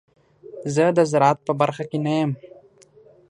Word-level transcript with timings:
زه 0.73 0.85
د 0.97 0.99
زراعت 1.11 1.37
په 1.47 1.53
برخه 1.61 1.83
کې 1.89 1.97
نه 2.05 2.13
یم. 2.19 2.31